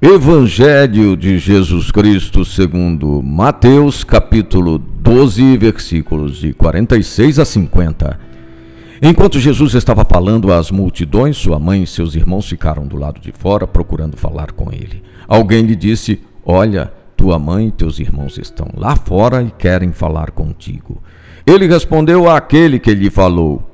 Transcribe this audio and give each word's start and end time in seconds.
Evangelho 0.00 1.16
de 1.16 1.38
Jesus 1.38 1.90
Cristo 1.90 2.44
segundo 2.44 3.22
Mateus, 3.22 4.04
capítulo 4.04 4.76
12, 4.76 5.56
versículos 5.56 6.36
de 6.36 6.52
46 6.52 7.38
a 7.38 7.46
50. 7.46 8.20
Enquanto 9.00 9.40
Jesus 9.40 9.72
estava 9.72 10.04
falando 10.04 10.52
às 10.52 10.70
multidões, 10.70 11.38
sua 11.38 11.58
mãe 11.58 11.82
e 11.82 11.86
seus 11.86 12.14
irmãos 12.14 12.46
ficaram 12.46 12.86
do 12.86 12.98
lado 12.98 13.18
de 13.22 13.32
fora 13.32 13.66
procurando 13.66 14.18
falar 14.18 14.52
com 14.52 14.70
ele. 14.70 15.02
Alguém 15.26 15.62
lhe 15.62 15.74
disse: 15.74 16.20
Olha, 16.44 16.92
tua 17.16 17.38
mãe 17.38 17.68
e 17.68 17.72
teus 17.72 17.98
irmãos 17.98 18.36
estão 18.36 18.68
lá 18.76 18.96
fora 18.96 19.42
e 19.42 19.50
querem 19.50 19.92
falar 19.92 20.30
contigo. 20.30 21.02
Ele 21.46 21.66
respondeu 21.66 22.28
àquele 22.28 22.78
que 22.78 22.92
lhe 22.92 23.08
falou: 23.08 23.66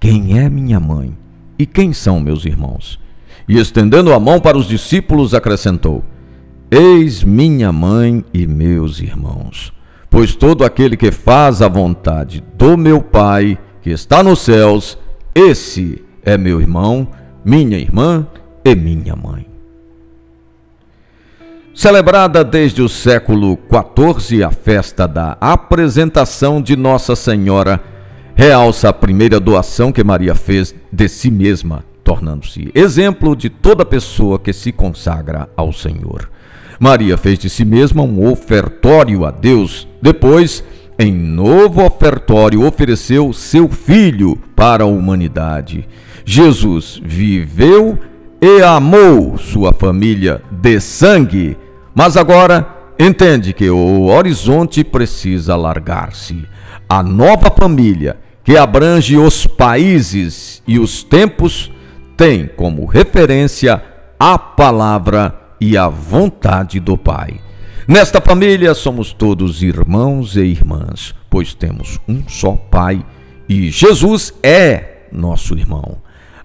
Quem 0.00 0.40
é 0.40 0.50
minha 0.50 0.80
mãe 0.80 1.16
e 1.56 1.64
quem 1.64 1.92
são 1.92 2.18
meus 2.18 2.44
irmãos? 2.44 3.00
E 3.48 3.58
estendendo 3.58 4.12
a 4.12 4.20
mão 4.20 4.40
para 4.40 4.56
os 4.56 4.66
discípulos, 4.66 5.34
acrescentou: 5.34 6.04
Eis 6.70 7.22
minha 7.22 7.72
mãe 7.72 8.24
e 8.32 8.46
meus 8.46 9.00
irmãos. 9.00 9.72
Pois 10.08 10.34
todo 10.34 10.64
aquele 10.64 10.96
que 10.96 11.10
faz 11.10 11.62
a 11.62 11.68
vontade 11.68 12.42
do 12.56 12.76
meu 12.76 13.00
Pai, 13.02 13.58
que 13.80 13.90
está 13.90 14.22
nos 14.22 14.40
céus, 14.40 14.98
esse 15.34 16.04
é 16.22 16.36
meu 16.36 16.60
irmão, 16.60 17.08
minha 17.44 17.78
irmã 17.78 18.26
e 18.64 18.74
minha 18.74 19.16
mãe. 19.16 19.46
Celebrada 21.74 22.44
desde 22.44 22.82
o 22.82 22.88
século 22.88 23.58
XIV, 23.68 24.44
a 24.44 24.50
festa 24.50 25.08
da 25.08 25.36
apresentação 25.40 26.60
de 26.60 26.76
Nossa 26.76 27.16
Senhora 27.16 27.82
realça 28.34 28.90
a 28.90 28.92
primeira 28.92 29.40
doação 29.40 29.90
que 29.90 30.04
Maria 30.04 30.34
fez 30.34 30.74
de 30.92 31.08
si 31.08 31.30
mesma 31.30 31.91
tornando-se 32.12 32.70
exemplo 32.74 33.34
de 33.34 33.48
toda 33.48 33.86
pessoa 33.86 34.38
que 34.38 34.52
se 34.52 34.70
consagra 34.70 35.48
ao 35.56 35.72
Senhor. 35.72 36.28
Maria 36.78 37.16
fez 37.16 37.38
de 37.38 37.48
si 37.48 37.64
mesma 37.64 38.02
um 38.02 38.30
ofertório 38.30 39.24
a 39.24 39.30
Deus. 39.30 39.88
Depois, 40.02 40.62
em 40.98 41.10
novo 41.10 41.82
ofertório, 41.82 42.66
ofereceu 42.66 43.32
seu 43.32 43.66
filho 43.66 44.36
para 44.54 44.84
a 44.84 44.86
humanidade. 44.86 45.88
Jesus 46.22 47.00
viveu 47.02 47.98
e 48.42 48.62
amou 48.62 49.38
sua 49.38 49.72
família 49.72 50.42
de 50.50 50.80
sangue, 50.80 51.56
mas 51.94 52.18
agora 52.18 52.68
entende 52.98 53.54
que 53.54 53.70
o 53.70 54.06
horizonte 54.08 54.84
precisa 54.84 55.54
alargar-se. 55.54 56.44
A 56.86 57.02
nova 57.02 57.50
família, 57.50 58.18
que 58.44 58.56
abrange 58.58 59.16
os 59.16 59.46
países 59.46 60.62
e 60.66 60.78
os 60.78 61.02
tempos, 61.02 61.70
tem 62.22 62.46
como 62.46 62.86
referência 62.86 63.82
a 64.16 64.38
palavra 64.38 65.34
e 65.60 65.76
a 65.76 65.88
vontade 65.88 66.78
do 66.78 66.96
Pai. 66.96 67.40
Nesta 67.88 68.20
família 68.20 68.74
somos 68.74 69.12
todos 69.12 69.60
irmãos 69.60 70.36
e 70.36 70.42
irmãs, 70.42 71.16
pois 71.28 71.52
temos 71.52 71.98
um 72.06 72.22
só 72.28 72.52
Pai 72.52 73.04
e 73.48 73.72
Jesus 73.72 74.32
é 74.40 75.08
nosso 75.10 75.58
irmão. 75.58 75.96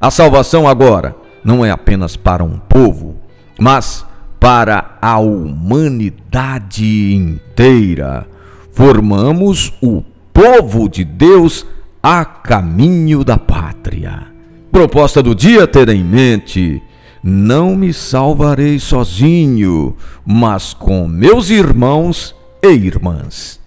A 0.00 0.10
salvação 0.10 0.66
agora 0.66 1.14
não 1.44 1.62
é 1.62 1.70
apenas 1.70 2.16
para 2.16 2.42
um 2.42 2.58
povo, 2.58 3.20
mas 3.60 4.02
para 4.40 4.96
a 5.02 5.18
humanidade 5.18 7.12
inteira. 7.14 8.26
Formamos 8.72 9.74
o 9.82 10.02
povo 10.32 10.88
de 10.88 11.04
Deus 11.04 11.66
a 12.02 12.24
caminho 12.24 13.22
da 13.22 13.36
pátria. 13.36 14.35
Proposta 14.76 15.22
do 15.22 15.34
dia 15.34 15.66
ter 15.66 15.88
em 15.88 16.04
mente: 16.04 16.82
não 17.22 17.74
me 17.74 17.94
salvarei 17.94 18.78
sozinho, 18.78 19.96
mas 20.22 20.74
com 20.74 21.08
meus 21.08 21.48
irmãos 21.48 22.34
e 22.62 22.68
irmãs. 22.68 23.58